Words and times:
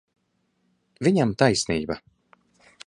Viņam 1.09 1.37
taisnība. 1.43 2.01